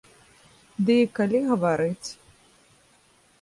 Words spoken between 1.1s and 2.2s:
калі гаварыць?